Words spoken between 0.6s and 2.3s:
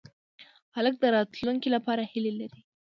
هلک د راتلونکې لپاره